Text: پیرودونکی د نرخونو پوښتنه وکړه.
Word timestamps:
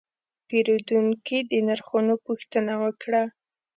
پیرودونکی 0.47 1.39
د 1.51 1.51
نرخونو 1.67 2.13
پوښتنه 2.25 2.73
وکړه. 2.83 3.23